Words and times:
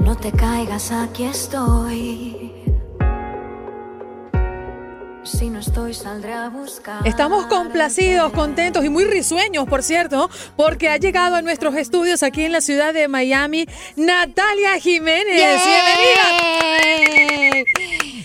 No 0.00 0.16
te 0.16 0.32
caigas, 0.32 0.90
aquí 0.92 1.24
estoy. 1.24 2.50
Si 5.24 5.48
no 5.48 5.60
estoy, 5.60 5.94
saldré 5.94 6.34
a 6.34 6.50
buscar. 6.50 7.06
Estamos 7.06 7.46
complacidos, 7.46 8.30
contentos 8.32 8.84
y 8.84 8.90
muy 8.90 9.04
risueños, 9.04 9.66
por 9.66 9.82
cierto, 9.82 10.28
porque 10.56 10.90
ha 10.90 10.98
llegado 10.98 11.36
a 11.36 11.42
nuestros 11.42 11.74
estudios 11.76 12.22
aquí 12.22 12.42
en 12.42 12.52
la 12.52 12.60
ciudad 12.60 12.92
de 12.92 13.08
Miami 13.08 13.64
Natalia 13.96 14.78
Jiménez. 14.78 15.34
Bienvenida. 15.34 15.64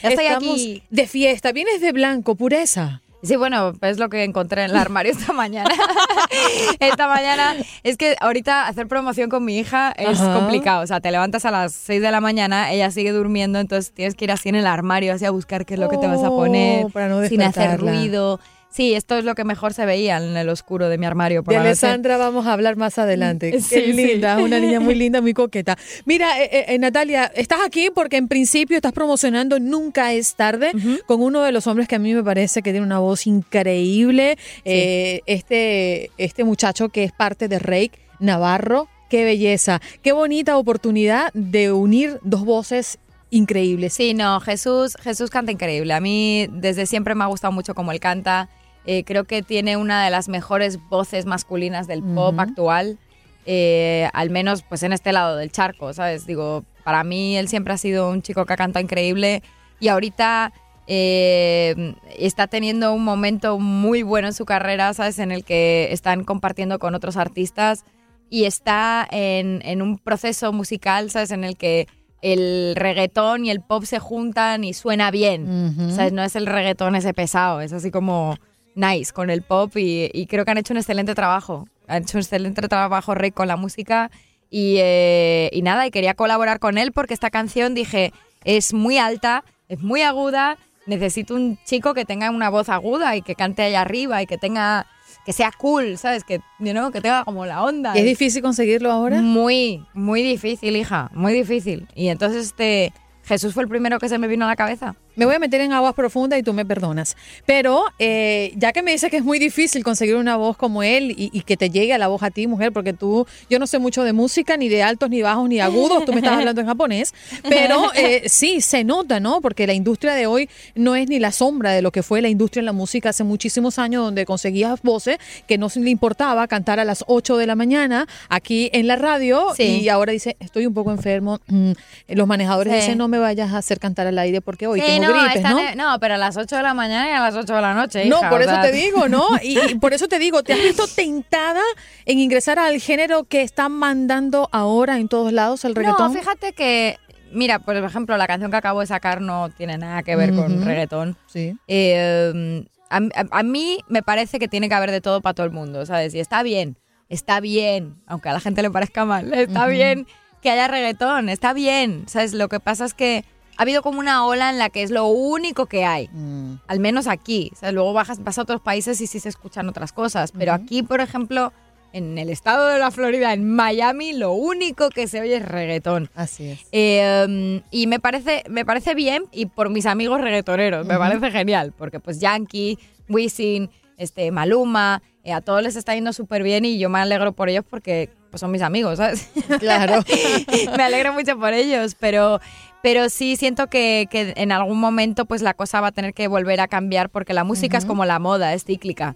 Estoy 0.04 0.26
Estamos 0.26 0.54
aquí. 0.54 0.84
de 0.90 1.08
fiesta. 1.08 1.54
Vienes 1.54 1.80
de 1.80 1.94
blanco, 1.94 2.36
pureza. 2.36 3.02
Sí, 3.22 3.36
bueno, 3.36 3.74
es 3.82 4.00
lo 4.00 4.08
que 4.10 4.24
encontré 4.24 4.64
en 4.64 4.72
el 4.72 4.78
armario 4.78 5.12
esta 5.12 5.34
mañana. 5.34 5.70
esta 6.80 7.08
mañana 7.08 7.56
es 7.84 7.98
que 7.98 8.16
ahorita 8.20 8.68
hacer 8.68 8.88
promoción 8.88 9.30
con 9.30 9.44
mi 9.44 9.58
hija 9.58 9.92
es 9.98 10.20
Ajá. 10.22 10.34
complicado. 10.34 10.84
O 10.84 10.88
sea, 10.88 11.02
te 11.02 11.12
levantas 11.12 11.46
a 11.46 11.52
las 11.52 11.74
6 11.74 12.02
de 12.02 12.12
la 12.12 12.22
mañana, 12.22 12.72
ella 12.72 12.92
sigue 12.92 13.12
durmiendo, 13.12 13.60
entonces 13.60 13.92
tienes 13.94 14.16
que 14.16 14.26
ir 14.26 14.32
así 14.32 14.50
en 14.50 14.56
el 14.56 14.68
armario, 14.68 15.14
así 15.14 15.26
a 15.26 15.32
buscar 15.32 15.66
qué 15.66 15.74
es 15.74 15.80
lo 15.80 15.90
que 15.90 15.98
te 15.98 16.08
vas 16.08 16.24
a 16.24 16.30
poner, 16.30 16.86
Oh, 16.86 16.90
para 16.90 17.10
no 17.10 17.26
sin 17.28 17.42
hacer 17.42 17.80
ruido. 17.80 18.40
Sí, 18.72 18.94
esto 18.94 19.18
es 19.18 19.26
lo 19.26 19.34
que 19.34 19.44
mejor 19.44 19.74
se 19.74 19.84
veía 19.86 20.18
en 20.18 20.38
el 20.38 20.48
oscuro 20.48 20.90
de 20.90 21.00
mi 21.00 21.08
armario. 21.08 21.44
Por 21.44 21.56
De. 21.56 21.60
Alessandra 21.60 22.18
vamos 22.18 22.46
a 22.46 22.54
hablar 22.54 22.76
más 22.76 23.00
adelante. 23.00 23.52
Qué 23.52 23.62
sí. 23.62 23.94
linda, 23.94 24.38
una 24.38 24.60
niña 24.60 24.80
muy 24.80 24.94
linda, 24.96 25.22
muy 25.22 25.34
coqueta. 25.34 25.76
Mira, 26.06 26.42
eh, 26.42 26.66
eh, 26.68 26.78
Natalia, 26.78 27.32
estás 27.36 27.60
aquí 27.66 27.90
porque 27.94 28.18
en 28.18 28.28
principio 28.28 28.78
estás 28.78 28.94
promocionando 28.94 29.60
Nunca 29.60 30.14
es 30.14 30.36
tarde 30.36 30.72
con 31.06 31.22
uno 31.22 31.42
de 31.42 31.52
los 31.52 31.66
hombres 31.68 31.88
que 31.88 31.96
a 31.96 32.00
mí 32.00 32.14
me 32.14 32.24
parece 32.24 32.62
que 32.62 32.72
tiene 32.72 32.86
una 32.86 33.00
voz 33.00 33.26
increíble. 33.26 34.38
Eh, 34.66 35.22
este, 35.26 36.12
este 36.18 36.44
muchacho 36.44 36.90
que 36.90 37.04
es 37.04 37.12
parte 37.12 37.48
de 37.48 37.60
Rake 37.60 38.00
Navarro. 38.20 38.88
Qué 39.10 39.26
belleza, 39.26 39.82
qué 40.04 40.12
bonita 40.12 40.58
oportunidad 40.58 41.34
de 41.34 41.72
unir 41.72 42.20
dos 42.22 42.46
voces 42.46 43.00
increíbles. 43.32 43.94
Sí, 43.94 44.14
no, 44.14 44.40
Jesús, 44.40 44.96
Jesús 45.02 45.30
canta 45.30 45.52
increíble. 45.52 45.94
A 45.94 46.00
mí 46.00 46.48
desde 46.52 46.86
siempre 46.86 47.16
me 47.16 47.24
ha 47.24 47.28
gustado 47.28 47.52
mucho 47.52 47.74
cómo 47.74 47.92
él 47.92 48.00
canta. 48.00 48.50
Eh, 48.92 49.04
creo 49.04 49.24
que 49.26 49.44
tiene 49.44 49.78
una 49.78 50.04
de 50.04 50.10
las 50.10 50.30
mejores 50.30 50.80
voces 50.90 51.28
masculinas 51.28 51.86
del 51.86 52.02
pop 52.02 52.34
Ujú. 52.34 52.42
actual. 52.42 52.98
eh, 53.46 54.10
al 54.14 54.30
menos 54.32 54.64
pues 54.64 54.82
en 54.84 54.94
este 54.94 55.12
lado 55.12 55.36
del 55.38 55.52
charco, 55.52 55.94
¿sabes? 55.94 56.26
Digo, 56.28 56.64
para 56.84 57.04
mí 57.04 57.36
él 57.38 57.48
siempre 57.48 57.74
ha 57.74 57.78
sido 57.78 58.10
un 58.10 58.22
chico 58.24 58.46
que 58.46 58.54
ha 58.54 58.58
cantado 58.58 58.84
increíble 58.84 59.42
y 59.80 59.88
ahorita 59.90 60.52
eh, 60.88 61.94
está 62.18 62.48
teniendo 62.48 62.92
un 62.94 63.04
momento 63.04 63.58
muy 63.60 64.02
bueno 64.04 64.28
en 64.28 64.34
su 64.34 64.46
carrera, 64.46 64.92
¿sabes? 64.96 65.18
En 65.20 65.32
el 65.32 65.44
que 65.46 65.90
están 65.92 66.24
compartiendo 66.24 66.78
con 66.80 66.94
otros 66.96 67.16
artistas 67.16 67.86
y 68.30 68.46
está 68.46 69.08
en, 69.12 69.62
en 69.66 69.82
un 69.84 69.98
proceso 70.00 70.52
musical, 70.52 71.10
¿sabes? 71.12 71.30
En 71.32 71.44
el 71.44 71.58
que 71.58 71.88
el 72.22 72.74
reggaetón 72.76 73.46
y 73.46 73.52
el 73.52 73.62
pop 73.62 73.84
se 73.86 74.00
juntan 74.00 74.64
y 74.64 74.74
suena 74.74 75.10
bien. 75.12 75.76
Ujú. 75.78 75.92
¿Sabes? 75.96 76.12
No 76.14 76.24
es 76.24 76.36
el 76.36 76.46
reggaetón 76.48 76.96
ese 76.96 77.14
pesado, 77.14 77.62
es 77.62 77.72
así 77.74 77.90
como 77.92 78.36
nice 78.76 79.12
con 79.14 79.30
el 79.30 79.42
pop 79.42 79.76
y, 79.78 80.10
y 80.14 80.26
creo 80.28 80.46
que 80.46 80.52
han 80.52 80.58
hecho 80.58 80.74
un 80.74 80.78
excelente 80.78 81.16
trabajo. 81.16 81.68
Han 81.88 82.04
hecho 82.04 82.18
un 82.18 82.22
excelente 82.22 82.68
trabajo 82.68 83.16
Rey 83.16 83.32
con 83.32 83.48
la 83.48 83.58
música 83.58 84.12
y, 84.50 84.78
eh, 84.80 85.50
y 85.54 85.62
nada, 85.62 85.86
y 85.86 85.92
quería 85.92 86.14
colaborar 86.14 86.60
con 86.60 86.78
él 86.78 86.92
porque 86.92 87.14
esta 87.14 87.30
canción 87.30 87.74
dije, 87.74 88.14
es 88.44 88.74
muy 88.74 88.98
alta, 88.98 89.44
es 89.68 89.82
muy 89.82 90.02
aguda, 90.02 90.58
necesito 90.86 91.36
un 91.36 91.58
chico 91.66 91.94
que 91.94 92.06
tenga 92.06 92.30
una 92.32 92.50
voz 92.50 92.70
aguda 92.70 93.16
y 93.16 93.22
que 93.22 93.36
cante 93.36 93.64
allá 93.64 93.82
arriba 93.82 94.22
y 94.22 94.26
que 94.26 94.38
tenga 94.38 94.88
que 95.26 95.34
sea 95.34 95.52
cool, 95.52 95.98
¿sabes? 95.98 96.24
Que, 96.24 96.40
you 96.60 96.72
know, 96.72 96.92
que 96.92 97.02
tenga 97.02 97.24
como 97.24 97.46
la 97.46 97.64
onda. 97.64 97.94
¿Es 97.94 98.06
difícil 98.06 98.42
conseguirlo 98.42 98.92
ahora? 98.92 99.22
Muy, 99.22 99.86
muy 99.94 100.24
difícil, 100.24 100.76
hija, 100.76 101.12
muy 101.14 101.34
difícil. 101.34 101.88
Y 101.94 102.08
entonces 102.08 102.46
este 102.46 102.94
Jesús 103.24 103.54
fue 103.54 103.62
el 103.62 103.70
primero 103.70 104.00
que 104.00 104.10
se 104.10 104.18
me 104.18 104.28
vino 104.28 104.46
a 104.46 104.48
la 104.48 104.56
cabeza. 104.56 104.96
Me 105.20 105.26
voy 105.26 105.36
a 105.36 105.40
meter 105.40 105.60
en 105.60 105.74
aguas 105.74 105.94
profundas 105.96 106.40
y 106.40 106.44
tú 106.44 106.54
me 106.54 106.66
perdonas. 106.66 107.18
Pero 107.46 107.84
eh, 108.00 108.54
ya 108.56 108.72
que 108.72 108.82
me 108.82 108.92
dices 108.94 109.12
que 109.12 109.18
es 109.18 109.24
muy 109.26 109.38
difícil 109.38 109.84
conseguir 109.84 110.16
una 110.16 110.38
voz 110.38 110.56
como 110.56 110.82
él 110.82 111.12
y, 111.12 111.30
y 111.34 111.42
que 111.42 111.58
te 111.58 111.70
llegue 111.70 111.92
a 111.94 111.98
la 111.98 112.08
voz 112.08 112.24
a 112.24 112.32
ti, 112.32 112.48
mujer, 112.48 112.72
porque 112.72 112.94
tú, 112.94 113.28
yo 113.50 113.60
no 113.60 113.68
sé 113.68 113.80
mucho 113.80 114.04
de 114.06 114.14
música, 114.14 114.56
ni 114.56 114.70
de 114.70 114.82
altos, 114.82 115.10
ni 115.10 115.22
bajos, 115.22 115.50
ni 115.50 115.60
agudos, 115.60 116.06
tú 116.06 116.14
me 116.14 116.20
estás 116.20 116.34
hablando 116.38 116.62
en 116.62 116.68
japonés, 116.68 117.14
pero 117.50 117.94
eh, 117.96 118.24
sí, 118.30 118.62
se 118.62 118.86
nota, 118.86 119.20
¿no? 119.20 119.42
Porque 119.42 119.68
la 119.68 119.74
industria 119.74 120.14
de 120.14 120.26
hoy 120.26 120.50
no 120.76 120.96
es 120.96 121.10
ni 121.10 121.20
la 121.20 121.34
sombra 121.34 121.72
de 121.74 121.82
lo 121.82 121.92
que 121.92 122.02
fue 122.02 122.22
la 122.22 122.30
industria 122.30 122.62
en 122.62 122.66
la 122.68 122.72
música 122.74 123.10
hace 123.10 123.26
muchísimos 123.26 123.78
años, 123.78 124.04
donde 124.06 124.26
conseguías 124.26 124.82
voces 124.84 125.18
que 125.48 125.58
no 125.58 125.68
le 125.76 125.90
importaba 125.90 126.48
cantar 126.48 126.80
a 126.80 126.86
las 126.86 127.04
8 127.08 127.36
de 127.36 127.46
la 127.46 127.56
mañana 127.56 128.08
aquí 128.30 128.70
en 128.72 128.88
la 128.88 128.96
radio 128.96 129.48
Sí. 129.58 129.82
y 129.82 129.90
ahora 129.90 130.14
dice, 130.14 130.38
estoy 130.40 130.66
un 130.66 130.74
poco 130.74 130.92
enfermo. 130.92 131.40
Mm, 131.48 131.72
Los 132.08 132.26
manejadores 132.28 132.74
Sí. 132.74 132.80
dicen, 132.80 132.98
no 132.98 133.08
me 133.10 133.20
vayas 133.20 133.52
a 133.54 133.58
hacer 133.58 133.80
cantar 133.80 134.08
al 134.08 134.18
aire 134.18 134.40
porque 134.42 134.66
hoy 134.68 134.80
Sí, 134.80 134.86
tengo 134.86 135.08
no, 135.09 135.09
gripes, 135.14 135.42
¿no? 135.44 135.56
ne- 135.58 135.76
no, 135.76 135.98
pero 136.00 136.16
a 136.16 136.18
las 136.18 136.38
8 136.38 136.56
de 136.58 136.64
la 136.64 136.74
mañana 136.74 137.10
y 137.10 137.14
a 137.14 137.20
las 137.20 137.36
8 137.36 137.56
de 137.56 137.62
la 137.62 137.74
noche. 137.74 138.06
No, 138.06 138.22
por 138.30 138.42
eso 138.42 138.52
sea, 138.52 138.62
te 138.62 138.72
digo, 138.72 139.08
¿no? 139.08 139.26
Y, 139.44 139.58
y 139.60 139.76
por 139.76 139.94
eso 139.94 140.08
te 140.08 140.20
digo, 140.20 140.44
¿te 140.44 140.54
has 140.54 140.60
visto 140.62 140.86
tentada 140.88 141.62
en 142.06 142.20
ingresar 142.20 142.60
al 142.60 142.80
género 142.80 143.24
que 143.26 143.42
están 143.42 143.72
mandando 143.72 144.50
ahora 144.52 144.98
en 144.98 145.08
todos 145.08 145.32
lados, 145.34 145.66
el 145.66 145.76
reggaetón? 145.76 146.14
No, 146.14 146.20
fíjate 146.20 146.54
que, 146.54 146.98
mira, 147.32 147.60
por 147.60 147.76
ejemplo, 147.76 148.16
la 148.18 148.28
canción 148.28 148.52
que 148.52 148.58
acabo 148.58 148.80
de 148.82 148.88
sacar 148.88 149.22
no 149.22 149.50
tiene 149.50 149.78
nada 149.78 150.04
que 150.04 150.16
ver 150.16 150.34
con 150.34 150.64
reggaetón. 150.66 151.18
Sí. 151.28 151.56
Eh, 151.68 152.66
a, 152.90 152.98
a- 152.98 153.40
a 153.40 153.44
mí 153.44 153.80
me 153.88 154.02
parece 154.04 154.40
que 154.40 154.48
tiene 154.48 154.68
que 154.70 154.76
haber 154.76 154.92
de 154.92 155.02
todo 155.02 155.22
para 155.22 155.34
todo 155.34 155.46
el 155.46 155.52
mundo, 155.52 155.86
¿sabes? 155.86 156.14
Y 156.16 156.20
está 156.20 156.42
bien, 156.44 156.78
está 157.08 157.40
bien, 157.40 157.96
aunque 158.08 158.30
a 158.30 158.34
la 158.34 158.40
gente 158.40 158.62
le 158.62 158.72
parezca 158.72 159.06
mal, 159.06 159.34
está 159.34 159.68
bien 159.68 160.08
que 160.42 160.50
haya 160.50 160.68
reggaetón, 160.68 161.28
está 161.30 161.54
bien, 161.54 162.06
¿sabes? 162.08 162.34
Lo 162.34 162.48
que 162.50 162.60
pasa 162.60 162.86
es 162.86 162.94
que 162.94 163.26
ha 163.60 163.64
habido 163.64 163.82
como 163.82 164.00
una 164.00 164.26
ola 164.26 164.50
en 164.50 164.58
la 164.58 164.70
que 164.70 164.84
es 164.84 164.90
lo 164.90 165.08
único 165.08 165.66
que 165.66 165.84
hay. 165.84 166.08
Mm. 166.14 166.62
al 166.66 166.80
menos 166.80 167.08
aquí. 167.08 167.52
O 167.54 167.58
sea, 167.58 167.74
luego 167.74 167.92
bajas, 167.92 168.24
vas 168.24 168.40
a 168.40 168.44
otros 168.44 168.62
países 168.62 169.02
y 169.02 169.08
sí 169.08 169.20
se 169.20 169.28
escuchan 169.28 169.68
otras 169.68 169.92
cosas. 169.92 170.32
Pero 170.32 170.54
aquí, 170.54 170.82
por 170.82 171.02
ejemplo, 171.02 171.52
en 171.92 172.18
el 172.18 172.30
estado 172.30 172.68
de 172.68 172.80
la 172.80 172.90
Florida, 172.90 173.34
en 173.34 173.54
Miami, 173.54 174.14
lo 174.14 174.32
único 174.32 174.90
que 174.90 175.10
se 175.10 175.20
oye 175.20 175.36
es 175.36 175.46
reggaetón. 175.46 176.10
Así 176.16 176.52
es. 176.52 176.68
Eh, 176.72 177.62
y 177.70 177.88
me 177.88 178.00
parece, 178.00 178.44
me 178.50 178.64
parece 178.64 178.96
bien, 178.96 179.26
y 179.34 179.48
por 179.48 179.70
mis 179.70 179.86
amigos 179.86 180.22
reggaetoneros, 180.22 180.88
me 180.88 180.98
parece 180.98 181.30
genial, 181.30 181.74
porque 181.78 182.00
pues 182.00 182.22
Yankee, 182.22 182.80
Wisin, 183.10 183.70
este, 183.98 184.32
Maluma, 184.32 185.02
eh, 185.26 185.34
a 185.34 185.42
todos 185.42 185.62
les 185.62 185.76
está 185.76 185.94
yendo 185.94 186.14
súper 186.14 186.44
bien 186.44 186.64
y 186.64 186.80
yo 186.80 186.90
me 186.90 187.00
alegro 187.00 187.34
por 187.34 187.50
ellos 187.50 187.66
porque 187.70 188.10
pues, 188.30 188.40
son 188.40 188.52
mis 188.52 188.62
amigos, 188.62 188.98
¿sabes? 188.98 189.30
Claro. 189.60 190.02
me 190.78 190.84
alegro 190.84 191.14
mucho 191.14 191.38
por 191.38 191.54
ellos, 191.54 191.96
pero, 192.00 192.40
pero 192.82 193.10
sí 193.10 193.36
siento 193.36 193.68
que, 193.68 194.08
que 194.10 194.34
en 194.36 194.52
algún 194.52 194.80
momento 194.80 195.26
pues 195.26 195.42
la 195.42 195.54
cosa 195.54 195.82
va 195.82 195.88
a 195.88 195.92
tener 195.92 196.14
que 196.14 196.28
volver 196.28 196.62
a 196.62 196.68
cambiar 196.68 197.10
porque 197.10 197.34
la 197.34 197.44
música 197.44 197.78
es 197.78 197.86
como 197.86 198.06
la 198.06 198.20
moda, 198.20 198.54
es 198.54 198.64
cíclica. 198.66 199.16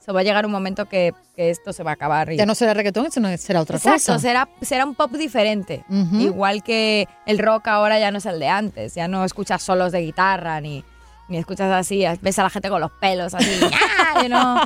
O 0.00 0.04
sea, 0.04 0.12
va 0.12 0.20
a 0.20 0.22
llegar 0.22 0.44
un 0.44 0.52
momento 0.52 0.84
que, 0.86 1.14
que 1.34 1.48
esto 1.48 1.72
se 1.72 1.82
va 1.82 1.92
a 1.92 1.94
acabar. 1.94 2.30
y- 2.30 2.36
Ya 2.36 2.44
no 2.44 2.54
será 2.54 2.74
reggaetón, 2.74 3.06
eso 3.06 3.20
no 3.20 3.34
será 3.38 3.62
otra 3.62 3.76
Exacto, 3.78 3.98
cosa. 4.12 4.18
será, 4.18 4.48
será 4.60 4.84
un 4.84 4.94
pop 4.94 5.10
diferente. 5.12 5.82
Igual 6.18 6.62
que 6.62 7.08
el 7.24 7.38
rock 7.38 7.68
ahora 7.68 7.98
ya 7.98 8.10
no 8.10 8.18
es 8.18 8.26
el 8.26 8.38
de 8.38 8.48
antes, 8.48 8.94
ya 8.94 9.08
no 9.08 9.24
escuchas 9.24 9.62
solos 9.62 9.92
de 9.92 10.00
guitarra 10.02 10.60
ni, 10.60 10.84
ni 11.28 11.38
escuchas 11.38 11.72
así, 11.72 12.04
ves 12.20 12.38
a 12.38 12.42
la 12.42 12.50
gente 12.50 12.68
con 12.68 12.82
los 12.82 12.90
pelos 13.00 13.32
así, 13.32 13.48
¡ah! 13.72 14.20
you 14.22 14.28
know, 14.28 14.58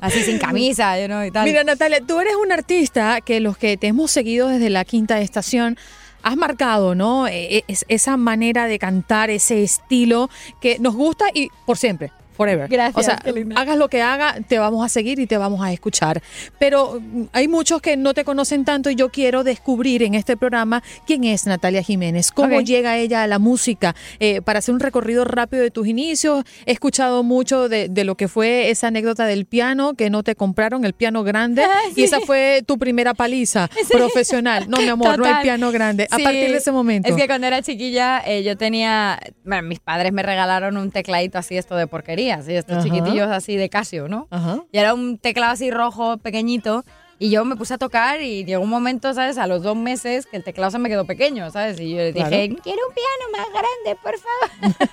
así 0.00 0.24
sin 0.24 0.38
camisa, 0.38 0.98
you 1.00 1.06
know, 1.06 1.22
y 1.22 1.30
tal. 1.30 1.44
Mira, 1.46 1.62
Natalia, 1.62 2.00
tú 2.04 2.18
eres 2.18 2.34
una 2.34 2.54
artista 2.54 3.20
que 3.20 3.38
los 3.38 3.56
que 3.56 3.76
te 3.76 3.86
hemos 3.86 4.10
seguido 4.10 4.48
desde 4.48 4.70
la 4.70 4.84
quinta 4.84 5.20
estación 5.20 5.76
has 6.22 6.36
marcado, 6.36 6.94
¿no? 6.94 7.26
Eh, 7.26 7.64
Es, 7.68 7.84
esa 7.88 8.16
manera 8.16 8.66
de 8.66 8.78
cantar, 8.78 9.30
ese 9.30 9.62
estilo 9.62 10.30
que 10.60 10.78
nos 10.78 10.94
gusta 10.94 11.26
y 11.32 11.48
por 11.66 11.78
siempre. 11.78 12.12
Forever. 12.40 12.68
Gracias, 12.70 12.96
O 12.96 13.02
sea, 13.02 13.22
hagas 13.56 13.76
lo 13.76 13.88
que 13.88 14.00
haga, 14.00 14.36
te 14.48 14.58
vamos 14.58 14.82
a 14.82 14.88
seguir 14.88 15.18
y 15.18 15.26
te 15.26 15.36
vamos 15.36 15.60
a 15.62 15.72
escuchar. 15.74 16.22
Pero 16.58 16.98
mm, 16.98 17.24
hay 17.32 17.48
muchos 17.48 17.82
que 17.82 17.98
no 17.98 18.14
te 18.14 18.24
conocen 18.24 18.64
tanto 18.64 18.88
y 18.88 18.94
yo 18.94 19.10
quiero 19.10 19.44
descubrir 19.44 20.02
en 20.02 20.14
este 20.14 20.38
programa 20.38 20.82
quién 21.06 21.24
es 21.24 21.44
Natalia 21.44 21.82
Jiménez, 21.82 22.32
cómo 22.32 22.62
llega 22.62 22.96
ella 22.96 23.22
a 23.22 23.26
la 23.26 23.38
música, 23.38 23.94
eh, 24.20 24.40
para 24.40 24.60
hacer 24.60 24.72
un 24.74 24.80
recorrido 24.80 25.26
rápido 25.26 25.62
de 25.62 25.70
tus 25.70 25.86
inicios. 25.86 26.44
He 26.64 26.72
escuchado 26.72 27.22
mucho 27.22 27.68
de, 27.68 27.88
de 27.90 28.04
lo 28.04 28.14
que 28.14 28.26
fue 28.26 28.70
esa 28.70 28.86
anécdota 28.86 29.26
del 29.26 29.44
piano, 29.44 29.92
que 29.92 30.08
no 30.08 30.22
te 30.22 30.34
compraron 30.34 30.86
el 30.86 30.94
piano 30.94 31.22
grande 31.24 31.62
Ah, 31.64 31.80
y 31.94 32.04
esa 32.04 32.20
fue 32.20 32.62
tu 32.66 32.78
primera 32.78 33.12
paliza 33.12 33.68
profesional. 33.90 34.64
No, 34.66 34.78
mi 34.78 34.88
amor, 34.88 35.18
no 35.18 35.24
Total. 35.24 35.42
piano 35.42 35.70
grande. 35.72 36.08
A 36.10 36.16
partir 36.18 36.50
de 36.50 36.56
ese 36.56 36.72
momento. 36.72 37.06
Es 37.08 37.16
que 37.16 37.26
cuando 37.26 37.46
era 37.46 37.60
chiquilla 37.60 38.22
eh, 38.24 38.42
yo 38.42 38.56
tenía, 38.56 39.18
bueno, 39.44 39.68
mis 39.68 39.80
padres 39.80 40.10
me 40.12 40.22
regalaron 40.22 40.78
un 40.78 40.90
tecladito 40.90 41.36
así 41.36 41.58
esto 41.58 41.76
de 41.76 41.86
porquería, 41.86 42.29
así 42.30 42.54
estos 42.54 42.76
Ajá. 42.78 42.84
chiquitillos 42.84 43.28
así 43.28 43.56
de 43.56 43.68
Casio, 43.68 44.08
¿no? 44.08 44.26
Ajá. 44.30 44.60
Y 44.72 44.78
era 44.78 44.94
un 44.94 45.18
teclado 45.18 45.52
así 45.52 45.70
rojo, 45.70 46.18
pequeñito. 46.18 46.84
Y 47.22 47.28
yo 47.28 47.44
me 47.44 47.54
puse 47.54 47.74
a 47.74 47.78
tocar 47.78 48.22
y 48.22 48.46
llegó 48.46 48.62
un 48.62 48.70
momento, 48.70 49.12
¿sabes? 49.12 49.36
A 49.36 49.46
los 49.46 49.62
dos 49.62 49.76
meses 49.76 50.24
que 50.24 50.38
el 50.38 50.42
teclado 50.42 50.70
se 50.70 50.78
me 50.78 50.88
quedó 50.88 51.04
pequeño, 51.04 51.50
¿sabes? 51.50 51.78
Y 51.78 51.90
yo 51.90 51.98
le 51.98 52.12
dije, 52.14 52.28
Claro. 52.48 52.62
quiero 52.62 52.78
un 52.88 52.94
piano 52.94 53.36
más 53.36 53.46
grande, 53.52 54.00
por 54.02 54.14
favor. 54.18 54.88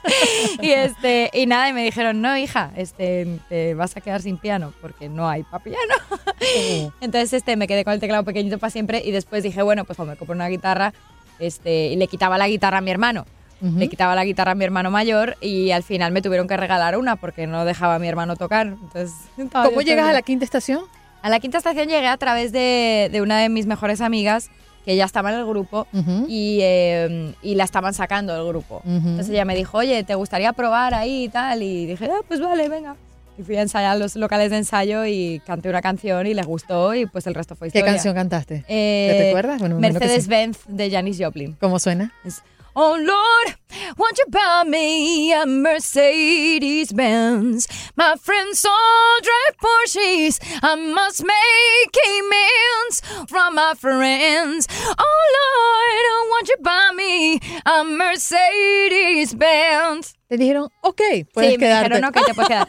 y 0.62 0.72
este 0.72 1.30
y 1.34 1.46
nada, 1.46 1.70
y 1.70 1.74
me 1.74 1.84
dijeron, 1.86 2.22
no, 2.22 2.38
hija, 2.38 2.72
este, 2.76 3.40
te 3.48 3.76
vas 3.76 3.96
a 3.96 4.02
quedar 4.02 4.22
sin 4.22 4.38
piano 4.38 4.74
porque 4.82 5.08
no 5.08 5.30
hay 5.30 5.44
pa' 5.44 5.60
piano. 5.60 5.94
Oh. 6.12 6.92
Entonces 7.00 7.32
este, 7.32 7.56
me 7.56 7.66
quedé 7.66 7.86
con 7.86 7.94
el 7.94 8.02
teclado 8.02 8.26
pequeñito 8.26 8.58
para 8.58 8.72
siempre 8.72 9.02
y 9.06 9.12
después 9.12 9.42
dije, 9.42 9.62
bueno, 9.62 9.86
pues 9.86 9.96
cuando 9.96 10.12
me 10.14 10.18
compro 10.18 10.36
una 10.36 10.50
guitarra, 10.50 10.94
este, 11.40 11.88
y 11.88 11.96
le 11.96 12.08
quitaba 12.08 12.38
la 12.38 12.50
guitarra 12.50 12.80
a 12.80 12.82
mi 12.82 12.92
hermano. 12.92 13.26
Ujú. 13.62 13.78
Le 13.80 13.88
quitaba 13.90 14.14
la 14.16 14.24
guitarra 14.26 14.52
a 14.52 14.56
mi 14.56 14.64
hermano 14.66 14.92
mayor 14.92 15.36
y 15.42 15.72
al 15.72 15.84
final 15.84 16.12
me 16.12 16.22
tuvieron 16.22 16.48
que 16.48 16.58
regalar 16.58 16.98
una 16.98 17.16
porque 17.16 17.48
no 17.48 17.66
dejaba 17.66 17.96
a 17.96 18.00
mi 18.00 18.08
hermano 18.08 18.36
tocar. 18.36 18.68
Entonces, 18.68 19.14
¿Cómo 19.36 19.82
llegas 19.82 20.04
todo 20.06 20.10
a 20.10 20.14
la 20.14 20.22
quinta 20.22 20.46
estación? 20.46 20.82
a 21.24 21.30
la 21.30 21.40
quinta 21.40 21.58
estación 21.58 21.90
llegué 21.90 22.08
a 22.08 22.16
través 22.18 22.52
de, 22.52 23.10
de 23.12 23.22
una 23.22 23.40
de 23.40 23.50
mis 23.50 23.66
mejores 23.66 24.00
amigas 24.02 24.50
que 24.86 24.96
ya 24.96 25.04
estaba 25.04 25.34
en 25.34 25.40
el 25.40 25.46
grupo 25.46 25.86
Ujú. 25.92 26.26
y, 26.30 26.60
eh, 26.62 27.34
y 27.42 27.56
la 27.56 27.66
estaban 27.66 27.94
sacando 27.94 28.34
del 28.34 28.48
grupo. 28.48 28.78
Ujú. 28.86 28.96
Entonces 28.96 29.30
ella 29.32 29.44
me 29.44 29.54
dijo, 29.56 29.80
oye, 29.80 30.04
¿te 30.06 30.16
gustaría 30.16 30.54
probar 30.54 30.94
ahí 30.94 31.26
y 31.26 31.30
tal? 31.30 31.62
Y 31.64 31.86
dije, 31.88 32.06
ah, 32.06 32.22
pues 32.28 32.40
vale, 32.40 32.70
venga. 32.70 32.96
Y 33.38 33.44
fui 33.44 33.58
a 33.58 33.62
ensayar 33.62 33.92
a 33.92 33.96
los 33.96 34.16
locales 34.16 34.50
de 34.52 34.58
ensayo 34.58 35.06
y 35.06 35.42
canté 35.46 35.68
una 35.70 35.82
canción 35.82 36.26
y 36.28 36.34
les 36.34 36.46
gustó 36.46 36.96
y 36.96 37.06
pues 37.06 37.28
el 37.28 37.34
resto 37.36 37.56
fue 37.56 37.70
¿Qué 37.70 37.80
historia. 37.80 37.94
canción 37.96 38.16
cantaste? 38.16 38.64
Eh, 38.70 39.16
¿Te 39.18 39.24
recuerdas? 39.26 39.60
Bueno, 39.60 39.76
sí. 39.76 39.82
Mercedes-Benz 39.82 40.60
de 40.68 40.90
Janis 40.90 41.18
Joplin. 41.20 41.58
¿Cómo 41.60 41.78
suena? 41.80 42.14
Es, 42.24 42.42
Oh 42.80 42.94
Lord, 42.94 43.56
won't 43.98 44.20
you 44.20 44.26
buy 44.30 44.64
me 44.64 45.34
a 45.34 45.48
Mercedes 45.48 46.94
Benz? 46.94 47.68
My 47.96 48.16
friends 48.18 48.64
all 48.66 49.18
drive 49.20 49.58
Porsches. 49.58 50.40
I 50.62 50.76
must 50.76 51.24
make 51.24 51.98
amends 52.08 53.02
from 53.32 53.56
my 53.56 53.74
friends. 53.74 54.68
Oh 54.96 55.24
Lord, 55.40 56.30
won't 56.30 56.50
you 56.50 56.58
buy 56.62 56.92
me 56.96 57.40
a 57.66 57.84
Mercedes 57.84 59.34
Benz? 59.34 60.17
Te 60.28 60.38
dijeron, 60.38 60.70
ok, 60.82 61.02
puedes 61.34 61.52
sí, 61.52 61.58
me 61.58 61.66
quedarte. 61.66 61.90
dijeron, 61.96 62.10
ok, 62.10 62.26
te 62.26 62.34
puedes 62.34 62.50
quedar. 62.50 62.68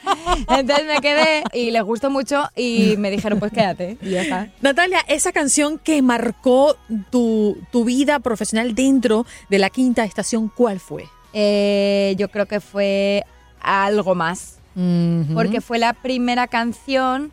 Entonces 0.60 0.86
me 0.86 1.00
quedé 1.00 1.42
y 1.52 1.72
les 1.72 1.82
gustó 1.82 2.08
mucho 2.08 2.44
y 2.54 2.94
me 2.98 3.10
dijeron, 3.10 3.40
pues 3.40 3.50
quédate. 3.52 3.98
Y 4.00 4.10
ya 4.10 4.22
está. 4.22 4.48
Natalia, 4.60 5.00
esa 5.08 5.32
canción 5.32 5.78
que 5.78 6.00
marcó 6.00 6.76
tu, 7.10 7.58
tu 7.72 7.84
vida 7.84 8.20
profesional 8.20 8.74
dentro 8.76 9.26
de 9.50 9.58
la 9.58 9.70
quinta 9.70 10.04
estación, 10.04 10.48
¿cuál 10.54 10.78
fue? 10.78 11.06
Eh, 11.32 12.14
yo 12.16 12.28
creo 12.28 12.46
que 12.46 12.60
fue 12.60 13.24
algo 13.60 14.14
más. 14.14 14.54
Ujú. 14.76 15.34
porque 15.34 15.60
fue 15.60 15.80
la 15.80 15.92
primera 15.92 16.46
canción 16.46 17.32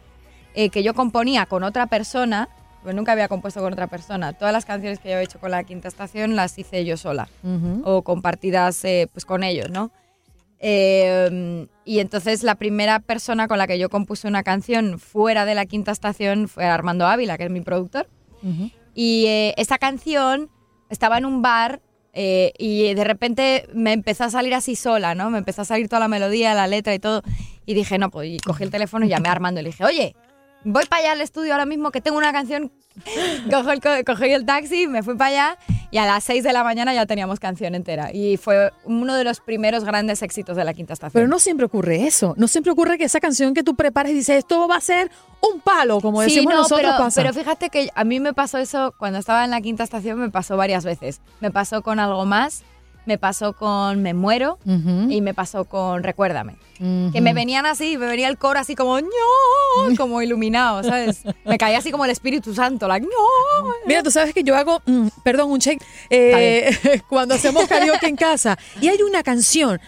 eh, 0.56 0.72
que 0.72 0.82
yo 0.82 0.96
componía 0.96 1.46
con 1.46 1.64
otra 1.64 1.86
persona. 1.86 2.50
Pues 2.82 2.96
nunca 2.96 3.12
había 3.12 3.28
compuesto 3.28 3.62
con 3.62 3.72
otra 3.74 3.86
persona. 3.86 4.34
Todas 4.34 4.52
las 4.52 4.66
canciones 4.66 4.98
que 5.00 5.10
yo 5.12 5.18
he 5.18 5.24
hecho 5.24 5.40
con 5.40 5.52
la 5.52 5.64
quinta 5.64 5.88
estación 5.88 6.36
las 6.36 6.58
hice 6.58 6.84
yo 6.86 6.98
sola 6.98 7.28
Ujú. 7.44 7.82
o 7.84 8.02
compartidas 8.02 8.84
eh, 8.86 9.08
pues 9.14 9.26
con 9.26 9.44
ellos, 9.44 9.70
¿no? 9.70 9.92
Eh, 10.60 11.68
y 11.84 12.00
entonces 12.00 12.44
la 12.44 12.56
primera 12.56 13.00
persona 13.00 13.48
con 13.48 13.58
la 13.58 13.68
que 13.68 13.78
yo 13.78 13.90
compuse 13.90 14.28
una 14.28 14.44
canción 14.44 15.00
fuera 15.00 15.46
de 15.46 15.56
la 15.56 15.66
quinta 15.66 15.92
estación 15.92 16.48
fue 16.48 16.66
Armando 16.66 17.06
Ávila, 17.06 17.38
que 17.38 17.46
es 17.46 17.52
mi 17.52 17.62
productor. 17.62 18.08
Y 18.94 19.26
eh, 19.26 19.54
esa 19.58 19.78
canción 19.78 20.50
estaba 20.90 21.18
en 21.18 21.26
un 21.26 21.42
bar 21.42 21.82
eh, 22.14 22.54
y 22.58 22.94
de 22.94 23.04
repente 23.04 23.68
me 23.74 23.92
empezó 23.92 24.24
a 24.24 24.30
salir 24.30 24.54
así 24.54 24.76
sola, 24.76 25.16
¿no? 25.16 25.30
Me 25.30 25.40
empezó 25.40 25.64
a 25.64 25.66
salir 25.66 25.90
toda 25.90 26.00
la 26.00 26.08
melodía, 26.08 26.54
la 26.54 26.68
letra 26.68 26.94
y 26.94 27.00
todo. 27.00 27.24
Y 27.66 27.74
dije, 27.74 27.98
no, 27.98 28.10
pues 28.10 28.30
y 28.30 28.38
cogí 28.38 28.64
el 28.64 28.72
teléfono 28.72 29.06
y 29.06 29.10
llamé 29.10 29.28
a 29.30 29.34
Armando 29.34 29.60
y 29.60 29.64
le 29.64 29.70
dije, 29.70 29.84
oye, 29.84 30.16
voy 30.66 30.86
para 30.86 31.02
allá 31.04 31.12
al 31.14 31.22
estudio 31.22 31.54
ahora 31.54 31.66
mismo 31.66 31.92
que 31.92 32.02
tengo 32.02 32.18
una 32.18 32.34
canción. 32.34 32.72
Cogí 33.52 33.70
el, 33.72 33.82
co- 33.82 33.90
cogí 34.06 34.32
el 34.32 34.46
taxi, 34.46 34.88
me 34.88 35.04
fui 35.04 35.16
para 35.16 35.30
allá 35.30 35.58
y 35.92 35.98
a 35.98 36.06
las 36.06 36.24
6 36.24 36.44
de 36.46 36.54
la 36.54 36.64
mañana 36.64 36.94
ya 36.94 37.06
teníamos 37.06 37.40
canción 37.42 37.76
entera. 37.76 38.10
Y 38.14 38.38
fue 38.38 38.72
uno 38.86 39.16
de 39.16 39.24
los 39.26 39.40
primeros 39.42 39.84
grandes 39.84 40.22
éxitos 40.22 40.56
de 40.56 40.64
la 40.64 40.74
quinta 40.74 40.94
estación. 40.94 41.12
Pero 41.14 41.28
no 41.28 41.40
siempre 41.40 41.66
ocurre 41.66 42.08
eso. 42.08 42.34
No 42.38 42.48
siempre 42.48 42.72
ocurre 42.72 42.98
que 42.98 43.04
esa 43.06 43.20
canción 43.20 43.54
que 43.54 43.64
tú 43.64 43.76
preparas 43.76 44.12
y 44.12 44.16
dices, 44.16 44.38
esto 44.40 44.66
va 44.68 44.78
a 44.78 44.82
ser 44.82 45.12
un 45.42 45.60
palo, 45.60 46.00
como 46.02 46.22
Sí, 46.24 46.28
decimos 46.36 46.54
no, 46.54 46.62
nosotros, 46.62 46.82
pero, 46.92 46.98
pasa. 47.04 47.22
pero 47.22 47.34
fíjate 47.34 47.70
que 47.70 47.90
a 47.94 48.04
mí 48.06 48.20
me 48.22 48.34
pasó 48.34 48.58
eso 48.58 48.94
cuando 48.98 49.20
estaba 49.20 49.44
en 49.44 49.52
la 49.52 49.60
quinta 49.62 49.84
estación, 49.84 50.18
me 50.20 50.30
pasó 50.30 50.56
varias 50.58 50.86
veces. 50.86 51.20
Me 51.42 51.52
pasó 51.52 51.82
con 51.82 52.00
algo 52.00 52.26
más, 52.26 52.64
me 53.06 53.18
pasó 53.18 53.54
con 53.54 54.02
Me 54.02 54.14
muero 54.14 54.58
y 54.66 55.22
me 55.22 55.34
pasó 55.34 55.66
con 55.66 56.04
Recuérdame. 56.04 56.56
Que 56.78 57.22
me 57.22 57.34
venían 57.34 57.66
así, 57.66 57.98
me 57.98 58.06
venía 58.06 58.28
el 58.28 58.38
coro 58.38 58.60
así 58.60 58.76
como 58.76 59.00
ño, 59.00 59.08
como 59.98 60.22
iluminado, 60.22 60.84
¿sabes? 60.84 61.24
Me 61.46 61.58
caía 61.58 61.78
así 61.78 61.92
como 61.92 62.04
el 62.04 62.12
Espíritu 62.12 62.54
Santo, 62.54 62.88
la 62.88 63.00
ño. 63.00 63.08
Mira, 63.88 64.04
tú 64.04 64.12
sabes 64.12 64.34
que 64.34 64.44
yo 64.44 64.56
hago, 64.56 64.82
mm, 64.86 65.08
perdón, 65.24 65.52
un 65.52 65.60
check, 65.60 65.82
eh, 66.10 67.02
cuando 67.10 67.36
hacemos 67.36 67.66
karaoke 67.68 68.08
en 68.08 68.18
casa 68.18 68.58
y 68.82 68.90
hay 68.90 69.02
una 69.02 69.24
canción 69.24 69.80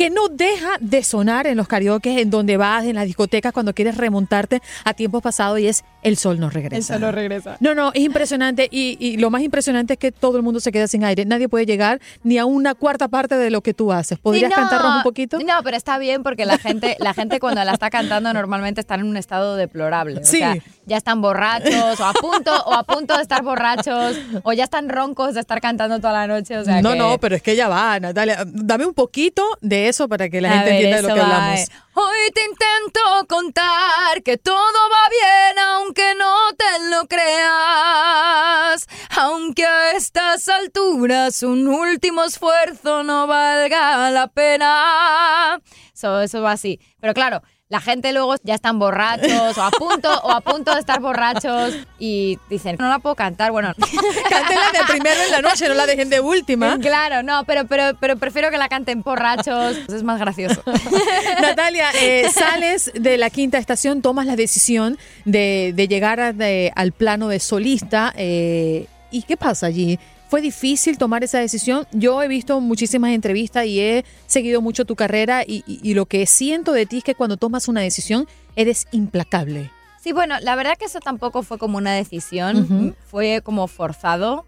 que 0.00 0.08
no 0.08 0.28
deja 0.28 0.78
de 0.80 1.04
sonar 1.04 1.46
en 1.46 1.58
los 1.58 1.68
karaoke, 1.68 2.22
en 2.22 2.30
donde 2.30 2.56
vas, 2.56 2.86
en 2.86 2.94
las 2.94 3.04
discotecas, 3.04 3.52
cuando 3.52 3.74
quieres 3.74 3.98
remontarte 3.98 4.62
a 4.84 4.94
tiempos 4.94 5.20
pasados 5.20 5.60
y 5.60 5.68
es 5.68 5.84
El 6.02 6.16
Sol 6.16 6.40
no 6.40 6.48
regresa. 6.50 6.96
regresa. 7.10 7.56
No, 7.60 7.74
no, 7.74 7.90
es 7.92 8.00
impresionante 8.02 8.68
y, 8.70 8.96
y 8.98 9.16
lo 9.18 9.30
más 9.30 9.42
impresionante 9.42 9.94
es 9.94 9.98
que 9.98 10.12
todo 10.12 10.36
el 10.38 10.42
mundo 10.42 10.58
se 10.60 10.72
queda 10.72 10.86
sin 10.86 11.04
aire. 11.04 11.24
Nadie 11.24 11.48
puede 11.48 11.66
llegar 11.66 12.00
ni 12.22 12.38
a 12.38 12.46
una 12.46 12.74
cuarta 12.74 13.08
parte 13.08 13.36
de 13.36 13.50
lo 13.50 13.60
que 13.60 13.74
tú 13.74 13.92
haces. 13.92 14.18
¿Podrías 14.18 14.50
no, 14.50 14.56
cantarnos 14.56 14.96
un 14.96 15.02
poquito? 15.02 15.38
No, 15.38 15.62
pero 15.62 15.76
está 15.76 15.98
bien 15.98 16.22
porque 16.22 16.46
la 16.46 16.58
gente, 16.58 16.96
la 17.00 17.12
gente 17.14 17.38
cuando 17.40 17.62
la 17.64 17.72
está 17.72 17.90
cantando 17.90 18.32
normalmente 18.32 18.80
está 18.80 18.94
en 18.94 19.04
un 19.04 19.16
estado 19.16 19.56
deplorable. 19.56 20.20
O 20.20 20.24
Sí. 20.24 20.38
sea, 20.38 20.56
ya 20.86 20.96
están 20.96 21.20
borrachos 21.20 22.00
o 22.00 22.04
a 22.04 22.12
punto 22.14 22.50
o 22.66 22.72
a 22.74 22.82
punto 22.84 23.16
de 23.16 23.22
estar 23.22 23.42
borrachos 23.42 24.16
o 24.42 24.52
ya 24.52 24.64
están 24.64 24.88
roncos 24.88 25.34
de 25.34 25.40
estar 25.40 25.60
cantando 25.60 25.98
toda 25.98 26.12
la 26.14 26.26
noche. 26.26 26.56
O 26.58 26.64
sea 26.64 26.80
no, 26.82 26.92
que- 26.92 26.98
no, 26.98 27.18
pero 27.18 27.36
es 27.36 27.42
que 27.42 27.54
ya 27.56 27.68
va, 27.68 28.00
Natalia. 28.00 28.44
Dame 28.46 28.86
un 28.86 28.94
poquito 28.94 29.42
de 29.60 29.88
eso 29.88 30.08
para 30.08 30.28
que 30.28 30.40
la 30.40 30.48
A 30.50 30.52
gente 30.54 30.70
ver, 30.70 30.74
entienda 30.76 30.96
de 30.96 31.02
lo 31.02 31.14
que 31.14 31.20
va, 31.20 31.26
hablamos. 31.36 31.60
eh. 31.60 31.66
Hoy 31.92 32.30
te 32.32 32.44
intento 32.44 33.00
contar 33.28 34.22
que 34.22 34.36
todo 34.36 34.54
va 34.62 35.08
bien, 35.10 35.58
aunque 35.58 36.14
no 36.14 36.52
te 36.56 36.88
lo 36.88 37.08
creas. 37.08 38.86
Aunque 39.16 39.66
a 39.66 39.90
estas 39.92 40.48
alturas 40.48 41.42
un 41.42 41.66
último 41.66 42.22
esfuerzo 42.22 43.02
no 43.02 43.26
valga 43.26 44.08
la 44.12 44.28
pena. 44.28 45.60
Eso, 46.00 46.22
eso 46.22 46.40
va 46.40 46.52
así. 46.52 46.80
Pero 46.98 47.12
claro, 47.12 47.42
la 47.68 47.78
gente 47.78 48.10
luego 48.14 48.34
ya 48.42 48.54
están 48.54 48.78
borrachos 48.78 49.58
o 49.58 49.62
a 49.62 49.70
punto 49.70 50.08
o 50.22 50.30
a 50.30 50.40
punto 50.40 50.72
de 50.72 50.80
estar 50.80 50.98
borrachos 51.00 51.74
y 51.98 52.38
dicen, 52.48 52.76
no 52.78 52.88
la 52.88 53.00
puedo 53.00 53.14
cantar. 53.14 53.52
Bueno, 53.52 53.74
Cántela 54.30 54.72
de 54.72 54.78
primero 54.88 55.20
en 55.22 55.30
la 55.30 55.42
noche, 55.42 55.68
no 55.68 55.74
la 55.74 55.84
dejen 55.84 56.08
de 56.08 56.20
última. 56.20 56.78
claro, 56.78 57.22
no, 57.22 57.44
pero, 57.44 57.66
pero, 57.66 57.92
pero 58.00 58.16
prefiero 58.16 58.50
que 58.50 58.56
la 58.56 58.68
canten 58.70 59.02
borrachos. 59.02 59.76
Es 59.90 60.02
más 60.02 60.18
gracioso. 60.18 60.62
Natalia, 61.42 61.90
eh, 62.00 62.30
sales 62.32 62.90
de 62.94 63.18
la 63.18 63.28
quinta 63.28 63.58
estación, 63.58 64.00
tomas 64.00 64.24
la 64.24 64.36
decisión 64.36 64.96
de, 65.26 65.72
de 65.76 65.86
llegar 65.86 66.18
a- 66.18 66.32
de- 66.32 66.72
al 66.74 66.92
plano 66.92 67.28
de 67.28 67.40
solista. 67.40 68.12
eh, 68.16 68.86
¿Y 69.10 69.22
qué 69.24 69.36
pasa 69.36 69.66
allí? 69.66 69.98
¿Fue 70.30 70.40
difícil 70.40 70.96
tomar 70.96 71.24
esa 71.24 71.38
decisión? 71.40 71.86
Yo 71.92 72.22
he 72.22 72.28
visto 72.28 72.60
muchísimas 72.60 73.10
entrevistas 73.10 73.66
y 73.66 73.80
he 73.80 74.04
seguido 74.26 74.60
mucho 74.62 74.84
tu 74.84 74.94
carrera 74.94 75.42
y, 75.44 75.64
y- 75.66 75.80
y 75.82 75.94
lo 75.94 76.06
que 76.06 76.24
siento 76.26 76.70
de 76.72 76.86
ti 76.86 76.98
es 76.98 77.04
que 77.04 77.16
cuando 77.16 77.36
tomas 77.36 77.66
una 77.66 77.80
decisión 77.80 78.28
eres 78.54 78.86
implacable. 78.92 79.70
Sí, 80.00 80.12
bueno, 80.12 80.36
la 80.40 80.54
verdad 80.54 80.76
que 80.78 80.84
eso 80.84 81.00
tampoco 81.00 81.42
fue 81.42 81.58
como 81.58 81.78
una 81.78 81.92
decisión, 81.94 82.94
fue 83.06 83.40
como 83.42 83.66
forzado. 83.66 84.46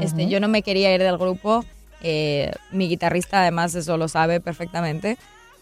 Este, 0.00 0.28
yo 0.28 0.38
no 0.40 0.48
me 0.48 0.62
quería 0.62 0.94
ir 0.94 1.02
del 1.02 1.18
grupo, 1.18 1.64
eh, 2.00 2.52
mi 2.72 2.88
guitarrista 2.88 3.40
además 3.42 3.74
eso 3.74 3.96
lo 3.96 4.08
sabe 4.08 4.40
perfectamente, 4.40 5.18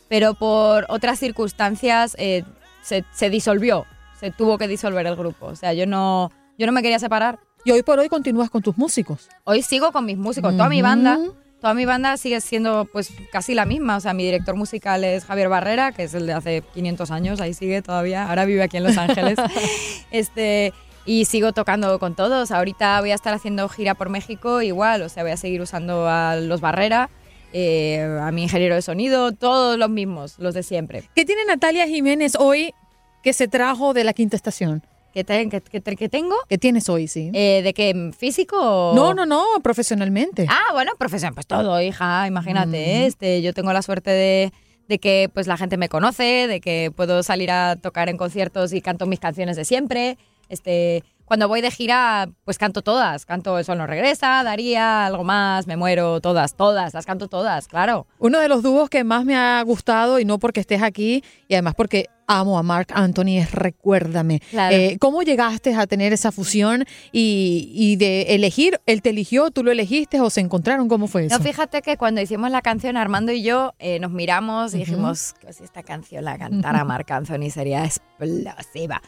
pero 0.09 0.35
por 0.35 0.87
otras 0.91 1.19
circunstancias 1.19 2.15
eh, 2.19 2.45
se, 2.83 3.05
se 3.13 3.31
disolvió, 3.31 3.85
se 4.21 4.31
tuvo 4.31 4.59
que 4.59 4.69
disolver 4.69 5.07
el 5.07 5.17
grupo. 5.17 5.47
O 5.47 5.57
sea, 5.57 5.73
yo 5.73 5.87
no, 5.87 6.31
yo 6.59 6.67
no 6.67 6.73
me 6.73 6.83
quería 6.83 6.99
separar. 6.99 7.41
Y 7.65 7.71
hoy 7.71 7.83
por 7.83 7.99
hoy 7.99 8.09
continúas 8.09 8.51
con 8.51 8.63
tus 8.63 8.77
músicos. 8.77 9.29
Hoy 9.45 9.63
sigo 9.63 9.93
con 9.93 10.05
mis 10.05 10.19
músicos, 10.19 10.57
toda 10.57 10.69
mi 10.69 10.83
banda. 10.83 11.19
Toda 11.61 11.75
mi 11.75 11.85
banda 11.85 12.17
sigue 12.17 12.41
siendo 12.41 12.89
pues 12.93 13.13
casi 13.31 13.55
la 13.55 13.67
misma. 13.67 13.97
O 13.97 14.01
sea, 14.01 14.15
mi 14.15 14.25
director 14.25 14.57
musical 14.57 15.05
es 15.05 15.25
Javier 15.25 15.49
Barrera, 15.49 15.93
que 15.93 16.03
es 16.03 16.15
el 16.15 16.27
de 16.27 16.33
hace 16.33 16.63
500 16.75 17.13
años, 17.13 17.41
ahí 17.41 17.55
sigue 17.55 17.83
todavía. 17.83 18.29
Ahora 18.29 18.47
vive 18.47 18.65
aquí 18.65 18.79
en 18.79 18.83
Los 18.83 18.99
Ángeles. 18.99 19.39
este, 20.11 20.73
y 21.07 21.25
sigo 21.27 21.53
tocando 21.53 22.01
con 22.01 22.17
todos. 22.17 22.51
Ahorita 22.51 23.01
voy 23.01 23.13
a 23.13 23.15
estar 23.15 23.33
haciendo 23.33 23.69
gira 23.69 23.95
por 23.95 24.09
México 24.09 24.61
igual. 24.61 25.03
O 25.03 25.09
sea, 25.09 25.23
voy 25.23 25.31
a 25.31 25.37
seguir 25.37 25.61
usando 25.61 26.09
a 26.09 26.35
los 26.35 26.61
Barrera, 26.61 27.11
eh, 27.53 28.19
a 28.21 28.33
mi 28.33 28.43
ingeniero 28.43 28.75
de 28.75 28.83
sonido, 28.83 29.31
todos 29.31 29.79
los 29.79 29.89
mismos, 29.89 30.35
los 30.41 30.55
de 30.55 30.65
siempre. 30.65 31.09
¿Qué 31.15 31.25
tiene 31.25 31.45
Natalia 31.45 31.87
Jiménez 31.87 32.35
hoy 32.41 32.75
que 33.23 33.33
se 33.33 33.47
trajo 33.47 33.95
de 33.95 34.03
la 34.03 34.15
quinta 34.15 34.35
estación? 34.35 34.83
¿Qué, 35.13 35.25
te- 35.25 35.49
qué- 35.49 35.61
qué- 35.61 35.97
qué 35.97 36.09
tengo? 36.09 36.35
¿Qué 36.49 36.59
tienes 36.59 36.89
hoy, 36.89 37.07
sí? 37.09 37.31
Eh, 37.35 37.61
¿De 37.63 37.75
qué? 37.75 38.13
¿Físico? 38.17 38.57
o- 38.61 38.95
no, 38.95 39.13
no, 39.15 39.27
no, 39.27 39.45
profesionalmente. 39.63 40.47
Ah, 40.49 40.73
bueno, 40.73 40.93
profesión, 40.99 41.35
pues 41.35 41.47
todo, 41.47 41.81
hija, 41.83 42.27
imagínate. 42.27 43.07
este, 43.07 43.43
yo 43.43 43.53
tengo 43.53 43.73
la 43.73 43.83
suerte 43.83 44.11
de, 44.11 44.53
de 44.89 44.99
que 44.99 45.31
pues 45.33 45.47
la 45.47 45.57
gente 45.57 45.77
me 45.77 45.89
conoce, 45.89 46.47
de 46.49 46.61
que 46.61 46.91
puedo 46.95 47.23
salir 47.23 47.51
a 47.51 47.77
tocar 47.77 48.09
en 48.09 48.17
conciertos 48.17 48.73
y 48.73 48.81
canto 48.81 49.07
mis 49.07 49.21
canciones 49.21 49.57
de 49.57 49.65
siempre. 49.65 50.17
Este, 50.53 51.03
cuando 51.25 51.49
voy 51.49 51.63
de 51.63 51.71
gira, 51.71 52.29
pues 52.45 52.59
canto 52.59 52.83
todas. 52.83 53.25
Canto 53.25 53.59
El 53.59 53.65
Sol 53.65 53.79
no 53.79 53.87
regresa, 53.87 54.43
Daría, 54.45 55.07
algo 55.07 55.25
más, 55.25 55.67
Me 55.67 55.79
muero, 55.79 56.21
todas, 56.21 56.57
todas, 56.57 56.93
las 56.93 57.07
canto 57.07 57.27
todas, 57.27 57.69
claro. 57.69 58.07
Uno 58.19 58.39
de 58.39 58.49
los 58.49 58.63
dúos 58.63 58.91
que 58.91 59.03
más 59.03 59.25
me 59.25 59.35
ha 59.35 59.63
gustado, 59.63 60.19
y 60.19 60.27
no 60.27 60.39
porque 60.39 60.61
estés 60.61 60.83
aquí, 60.83 61.25
y 61.49 61.55
además 61.55 61.75
porque 61.75 62.11
amo 62.27 62.59
a 62.59 62.63
Mark 62.63 62.89
Anthony, 62.93 63.39
es 63.39 63.51
Recuérdame. 63.53 64.41
Claro. 64.51 64.77
Eh, 64.77 64.99
¿Cómo 65.01 65.23
llegaste 65.23 65.75
a 65.75 65.87
tener 65.87 66.13
esa 66.13 66.33
fusión 66.33 66.85
y, 67.13 67.73
y 67.75 67.97
de 67.97 68.35
elegir? 68.35 68.79
¿Él 68.85 69.01
te 69.01 69.09
eligió, 69.09 69.51
tú 69.51 69.65
lo 69.65 69.73
elegiste 69.73 70.21
o 70.21 70.29
se 70.29 70.41
encontraron? 70.43 70.87
¿Cómo 70.87 71.07
fue 71.07 71.25
eso? 71.25 71.39
No, 71.39 71.43
fíjate 71.43 71.81
que 71.81 71.97
cuando 71.97 72.21
hicimos 72.21 72.51
la 72.51 72.61
canción, 72.61 72.99
Armando 72.99 73.33
y 73.33 73.43
yo 73.43 73.73
eh, 73.79 73.99
nos 74.01 74.11
miramos 74.11 74.75
y 74.75 74.81
dijimos 74.81 75.33
que 75.41 75.55
si 75.55 75.65
esta 75.65 75.83
canción 75.83 76.27
la 76.27 76.37
cantara 76.37 76.85
Marc 76.85 77.11
Anthony 77.11 77.49
sería 77.51 77.87
explosiva. 77.87 79.01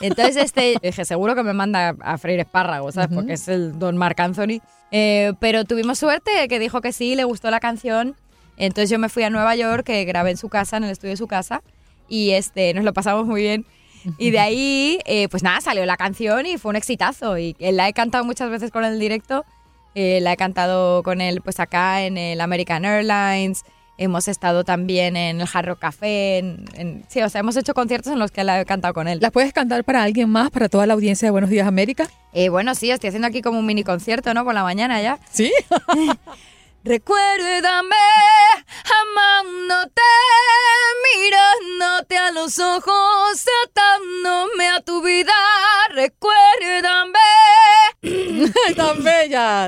Entonces, 0.00 0.36
este, 0.36 0.76
dije, 0.82 1.04
seguro 1.04 1.34
que 1.34 1.42
me 1.42 1.52
manda 1.52 1.96
a 2.00 2.18
freír 2.18 2.40
espárragos, 2.40 2.94
¿sabes? 2.94 3.14
Porque 3.14 3.34
es 3.34 3.48
el 3.48 3.78
don 3.78 3.96
Marc 3.96 4.18
Anthony. 4.20 4.60
Eh, 4.90 5.32
pero 5.40 5.64
tuvimos 5.64 5.98
suerte 5.98 6.48
que 6.48 6.58
dijo 6.58 6.80
que 6.80 6.92
sí, 6.92 7.14
le 7.14 7.24
gustó 7.24 7.50
la 7.50 7.60
canción. 7.60 8.16
Entonces 8.56 8.90
yo 8.90 8.98
me 8.98 9.08
fui 9.08 9.22
a 9.22 9.30
Nueva 9.30 9.54
York, 9.56 9.84
que 9.84 10.04
grabé 10.04 10.30
en 10.30 10.36
su 10.36 10.48
casa, 10.48 10.76
en 10.76 10.84
el 10.84 10.90
estudio 10.90 11.10
de 11.10 11.16
su 11.16 11.28
casa, 11.28 11.62
y 12.08 12.30
este, 12.30 12.74
nos 12.74 12.84
lo 12.84 12.92
pasamos 12.92 13.26
muy 13.26 13.42
bien. 13.42 13.66
Y 14.16 14.30
de 14.30 14.38
ahí, 14.38 14.98
eh, 15.04 15.28
pues 15.28 15.42
nada, 15.42 15.60
salió 15.60 15.84
la 15.84 15.96
canción 15.96 16.46
y 16.46 16.56
fue 16.58 16.70
un 16.70 16.76
exitazo. 16.76 17.38
Y 17.38 17.56
eh, 17.58 17.72
la 17.72 17.88
he 17.88 17.92
cantado 17.92 18.24
muchas 18.24 18.50
veces 18.50 18.70
con 18.70 18.84
en 18.84 18.98
directo. 18.98 19.44
Eh, 19.94 20.20
la 20.20 20.32
he 20.32 20.36
cantado 20.36 21.02
con 21.02 21.20
él 21.20 21.40
pues 21.42 21.60
acá 21.60 22.02
en 22.02 22.16
el 22.16 22.40
American 22.40 22.84
Airlines. 22.84 23.64
Hemos 23.98 24.28
estado 24.28 24.62
también 24.64 25.16
en 25.16 25.40
el 25.40 25.48
Hard 25.52 25.66
Rock 25.66 25.80
Café. 25.80 26.38
En, 26.38 26.64
en- 26.74 27.04
sí, 27.08 27.20
o 27.20 27.28
sea, 27.28 27.40
hemos 27.40 27.56
hecho 27.56 27.74
conciertos 27.74 28.12
en 28.12 28.18
los 28.20 28.30
que 28.30 28.44
la 28.44 28.60
he 28.60 28.64
cantado 28.64 28.94
con 28.94 29.08
él. 29.08 29.18
¿Las 29.20 29.32
puedes 29.32 29.52
cantar 29.52 29.82
para 29.84 30.02
alguien 30.04 30.30
más, 30.30 30.50
para 30.50 30.68
toda 30.68 30.86
la 30.86 30.94
audiencia 30.94 31.26
de 31.26 31.30
Buenos 31.32 31.50
Días 31.50 31.66
América? 31.66 32.08
Eh, 32.32 32.48
bueno, 32.48 32.74
sí, 32.74 32.90
estoy 32.90 33.08
haciendo 33.08 33.26
aquí 33.28 33.42
como 33.42 33.58
un 33.58 33.66
mini 33.66 33.82
concierto, 33.84 34.32
¿no? 34.34 34.44
Por 34.44 34.54
la 34.54 34.62
mañana 34.62 35.02
ya. 35.02 35.18
Sí. 35.32 35.52
Recuérdame 36.84 37.96
amándote, 39.02 40.00
mirándote 41.14 42.16
a 42.16 42.30
los 42.30 42.58
ojos, 42.58 43.44
atándome 43.66 44.17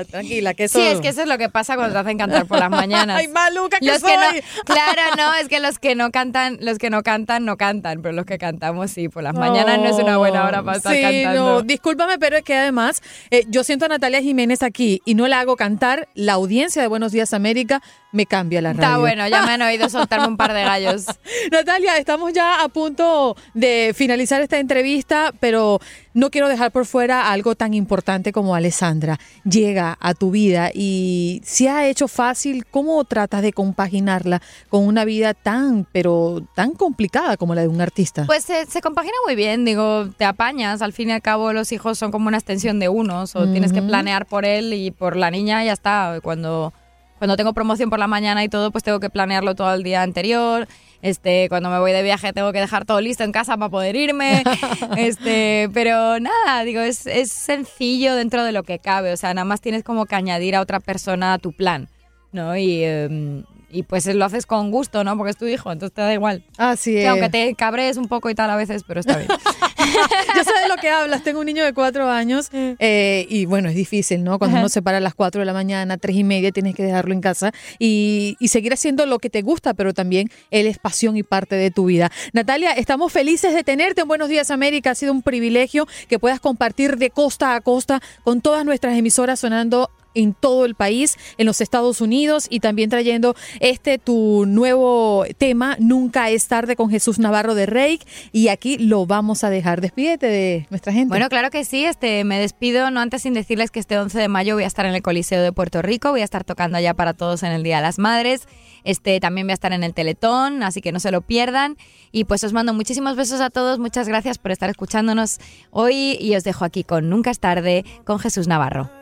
Tranquila, 0.09 0.53
que 0.53 0.65
eso... 0.65 0.79
Sí, 0.79 0.85
es 0.85 0.99
que 0.99 1.09
eso 1.09 1.21
es 1.21 1.27
lo 1.27 1.37
que 1.37 1.49
pasa 1.49 1.75
cuando 1.75 1.93
te 1.93 1.99
hacen 1.99 2.17
cantar 2.17 2.45
por 2.45 2.59
las 2.59 2.69
mañanas. 2.69 3.17
Ay, 3.19 3.27
maluca 3.27 3.79
que 3.79 3.85
Los 3.85 3.99
soy. 3.99 4.11
que 4.11 4.17
no, 4.17 4.63
claro, 4.65 5.01
no, 5.17 5.33
es 5.35 5.47
que 5.47 5.59
los 5.59 5.79
que 5.79 5.95
no 5.95 6.11
cantan, 6.11 6.57
los 6.61 6.77
que 6.77 6.89
no 6.89 7.03
cantan 7.03 7.45
no 7.45 7.57
cantan, 7.57 8.01
pero 8.01 8.13
los 8.13 8.25
que 8.25 8.37
cantamos 8.37 8.91
sí, 8.91 9.09
por 9.09 9.23
las 9.23 9.33
mañanas 9.33 9.79
no 9.79 9.85
es 9.85 9.95
una 9.95 10.17
buena 10.17 10.45
hora 10.45 10.63
para 10.63 10.77
estar 10.77 10.93
sí, 10.93 11.01
cantando. 11.01 11.33
no, 11.33 11.61
discúlpame, 11.61 12.17
pero 12.19 12.37
es 12.37 12.43
que 12.43 12.55
además 12.55 13.01
eh, 13.29 13.45
yo 13.47 13.63
siento 13.63 13.85
a 13.85 13.87
Natalia 13.89 14.21
Jiménez 14.21 14.63
aquí 14.63 15.01
y 15.05 15.15
no 15.15 15.27
la 15.27 15.39
hago 15.39 15.55
cantar, 15.55 16.07
la 16.13 16.33
audiencia 16.33 16.81
de 16.81 16.87
Buenos 16.87 17.11
Días 17.11 17.33
América 17.33 17.81
me 18.11 18.25
cambia 18.25 18.61
la 18.61 18.73
radio. 18.73 18.83
Está 18.83 18.97
bueno, 18.97 19.27
ya 19.27 19.41
me 19.43 19.51
han 19.53 19.61
oído 19.61 19.89
soltarme 19.89 20.27
un 20.27 20.37
par 20.37 20.53
de 20.53 20.63
gallos. 20.63 21.05
Natalia, 21.51 21.97
estamos 21.97 22.33
ya 22.33 22.61
a 22.61 22.67
punto 22.67 23.35
de 23.53 23.93
finalizar 23.95 24.41
esta 24.41 24.59
entrevista, 24.59 25.33
pero 25.39 25.79
no 26.13 26.29
quiero 26.29 26.47
dejar 26.47 26.71
por 26.71 26.85
fuera 26.85 27.31
algo 27.31 27.55
tan 27.55 27.73
importante 27.73 28.31
como 28.31 28.55
Alessandra. 28.55 29.19
Llega 29.43 29.97
a 29.99 30.13
tu 30.13 30.31
vida 30.31 30.71
y 30.73 31.41
se 31.43 31.69
ha 31.69 31.87
hecho 31.87 32.07
fácil, 32.07 32.65
¿cómo 32.65 33.03
tratas 33.05 33.41
de 33.41 33.53
compaginarla 33.53 34.41
con 34.69 34.85
una 34.85 35.05
vida 35.05 35.33
tan, 35.33 35.87
pero 35.91 36.43
tan 36.55 36.71
complicada 36.71 37.37
como 37.37 37.55
la 37.55 37.61
de 37.61 37.67
un 37.67 37.81
artista? 37.81 38.25
Pues 38.25 38.43
se, 38.43 38.65
se 38.65 38.81
compagina 38.81 39.15
muy 39.25 39.35
bien, 39.35 39.65
digo, 39.65 40.09
te 40.17 40.25
apañas, 40.25 40.81
al 40.81 40.93
fin 40.93 41.09
y 41.09 41.11
al 41.13 41.21
cabo 41.21 41.53
los 41.53 41.71
hijos 41.71 41.97
son 41.97 42.11
como 42.11 42.27
una 42.27 42.37
extensión 42.37 42.79
de 42.79 42.89
unos, 42.89 43.35
o 43.35 43.47
tienes 43.47 43.73
que 43.73 43.81
planear 43.81 44.25
por 44.25 44.45
él 44.45 44.73
y 44.73 44.91
por 44.91 45.15
la 45.15 45.31
niña 45.31 45.63
ya 45.63 45.73
está. 45.73 46.19
Cuando, 46.21 46.73
cuando 47.21 47.37
tengo 47.37 47.53
promoción 47.53 47.91
por 47.91 47.99
la 47.99 48.07
mañana 48.07 48.43
y 48.43 48.49
todo, 48.49 48.71
pues 48.71 48.83
tengo 48.83 48.99
que 48.99 49.11
planearlo 49.11 49.53
todo 49.53 49.71
el 49.75 49.83
día 49.83 50.01
anterior. 50.01 50.67
Este, 51.03 51.49
cuando 51.49 51.69
me 51.69 51.77
voy 51.77 51.91
de 51.91 52.01
viaje 52.01 52.33
tengo 52.33 52.51
que 52.51 52.59
dejar 52.59 52.83
todo 52.83 52.99
listo 52.99 53.23
en 53.23 53.31
casa 53.31 53.57
para 53.57 53.69
poder 53.69 53.95
irme. 53.95 54.41
este, 54.97 55.69
pero 55.71 56.19
nada, 56.19 56.63
digo, 56.63 56.81
es, 56.81 57.05
es 57.05 57.31
sencillo 57.31 58.15
dentro 58.15 58.43
de 58.43 58.51
lo 58.51 58.63
que 58.63 58.79
cabe. 58.79 59.13
O 59.13 59.17
sea, 59.17 59.35
nada 59.35 59.45
más 59.45 59.61
tienes 59.61 59.83
como 59.83 60.07
que 60.07 60.15
añadir 60.15 60.55
a 60.55 60.61
otra 60.61 60.79
persona 60.79 61.33
a 61.33 61.37
tu 61.37 61.53
plan, 61.53 61.89
¿no? 62.31 62.57
Y, 62.57 62.83
em, 62.83 63.43
y 63.69 63.83
pues 63.83 64.07
lo 64.07 64.25
haces 64.25 64.47
con 64.47 64.71
gusto, 64.71 65.03
¿no? 65.03 65.15
Porque 65.15 65.29
es 65.29 65.37
tu 65.37 65.45
hijo, 65.45 65.71
entonces 65.71 65.93
te 65.93 66.01
da 66.01 66.11
igual. 66.13 66.43
Así 66.57 66.93
Sí, 66.93 66.97
es. 66.97 67.07
aunque 67.07 67.29
te 67.29 67.53
cabres 67.53 67.97
un 67.97 68.07
poco 68.07 68.31
y 68.31 68.35
tal 68.35 68.49
a 68.49 68.55
veces, 68.55 68.83
pero 68.87 68.99
está 68.99 69.15
bien. 69.17 69.29
Yo 70.35 70.43
sé 70.43 70.51
que 70.81 70.89
hablas. 70.89 71.23
Tengo 71.23 71.39
un 71.39 71.45
niño 71.45 71.63
de 71.63 71.73
cuatro 71.73 72.09
años 72.09 72.49
eh, 72.51 73.25
y 73.29 73.45
bueno, 73.45 73.69
es 73.69 73.75
difícil, 73.75 74.23
¿no? 74.23 74.37
Cuando 74.39 74.57
Ajá. 74.57 74.63
uno 74.63 74.69
se 74.69 74.81
para 74.81 74.97
a 74.97 74.99
las 74.99 75.13
cuatro 75.13 75.39
de 75.39 75.45
la 75.45 75.53
mañana, 75.53 75.97
tres 75.97 76.15
y 76.15 76.23
media, 76.23 76.51
tienes 76.51 76.75
que 76.75 76.83
dejarlo 76.83 77.13
en 77.13 77.21
casa 77.21 77.51
y, 77.79 78.35
y 78.39 78.49
seguir 78.49 78.73
haciendo 78.73 79.05
lo 79.05 79.19
que 79.19 79.29
te 79.29 79.41
gusta, 79.41 79.73
pero 79.73 79.93
también 79.93 80.29
él 80.49 80.67
es 80.67 80.79
pasión 80.79 81.15
y 81.15 81.23
parte 81.23 81.55
de 81.55 81.71
tu 81.71 81.85
vida. 81.85 82.11
Natalia, 82.33 82.71
estamos 82.71 83.13
felices 83.13 83.53
de 83.53 83.63
tenerte 83.63 84.01
en 84.01 84.07
Buenos 84.07 84.29
Días 84.29 84.51
América. 84.51 84.91
Ha 84.91 84.95
sido 84.95 85.13
un 85.13 85.21
privilegio 85.21 85.87
que 86.09 86.19
puedas 86.19 86.39
compartir 86.39 86.97
de 86.97 87.09
costa 87.11 87.55
a 87.55 87.61
costa 87.61 88.01
con 88.23 88.41
todas 88.41 88.65
nuestras 88.65 88.97
emisoras 88.97 89.39
sonando 89.39 89.89
en 90.13 90.33
todo 90.33 90.65
el 90.65 90.75
país, 90.75 91.17
en 91.37 91.45
los 91.45 91.61
Estados 91.61 92.01
Unidos 92.01 92.47
y 92.49 92.59
también 92.59 92.89
trayendo 92.89 93.35
este 93.59 93.97
tu 93.97 94.45
nuevo 94.45 95.25
tema, 95.37 95.77
Nunca 95.79 96.29
es 96.29 96.47
tarde 96.47 96.75
con 96.75 96.89
Jesús 96.89 97.19
Navarro 97.19 97.55
de 97.55 97.65
Reik 97.65 98.01
y 98.31 98.49
aquí 98.49 98.77
lo 98.77 99.05
vamos 99.05 99.43
a 99.43 99.49
dejar. 99.49 99.81
Despídete 99.81 100.27
de 100.27 100.67
nuestra 100.69 100.93
gente. 100.93 101.09
Bueno, 101.09 101.29
claro 101.29 101.49
que 101.49 101.65
sí, 101.65 101.85
este, 101.85 102.23
me 102.23 102.39
despido, 102.39 102.91
no 102.91 102.99
antes 102.99 103.23
sin 103.23 103.33
decirles 103.33 103.71
que 103.71 103.79
este 103.79 103.97
11 103.97 104.19
de 104.19 104.27
mayo 104.27 104.55
voy 104.55 104.63
a 104.63 104.67
estar 104.67 104.85
en 104.85 104.93
el 104.93 105.01
Coliseo 105.01 105.41
de 105.41 105.51
Puerto 105.51 105.81
Rico, 105.81 106.11
voy 106.11 106.21
a 106.21 106.25
estar 106.25 106.43
tocando 106.43 106.77
allá 106.77 106.93
para 106.93 107.13
todos 107.13 107.43
en 107.43 107.51
el 107.51 107.63
Día 107.63 107.77
de 107.77 107.83
las 107.83 107.99
Madres, 107.99 108.47
este, 108.83 109.19
también 109.19 109.47
voy 109.47 109.51
a 109.51 109.55
estar 109.55 109.73
en 109.73 109.83
el 109.83 109.93
Teletón, 109.93 110.63
así 110.63 110.81
que 110.81 110.91
no 110.91 110.99
se 110.99 111.11
lo 111.11 111.21
pierdan. 111.21 111.77
Y 112.11 112.25
pues 112.25 112.43
os 112.43 112.53
mando 112.53 112.73
muchísimos 112.73 113.15
besos 113.15 113.41
a 113.41 113.49
todos, 113.49 113.79
muchas 113.79 114.07
gracias 114.07 114.37
por 114.37 114.51
estar 114.51 114.69
escuchándonos 114.69 115.39
hoy 115.69 116.17
y 116.19 116.35
os 116.35 116.43
dejo 116.43 116.65
aquí 116.65 116.83
con 116.83 117.09
Nunca 117.09 117.31
es 117.31 117.39
tarde 117.39 117.85
con 118.05 118.19
Jesús 118.19 118.47
Navarro. 118.47 119.00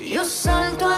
Yo 0.00 0.24
salto 0.24 0.86
a 0.86 0.97